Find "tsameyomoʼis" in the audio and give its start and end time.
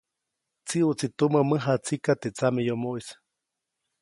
2.35-3.07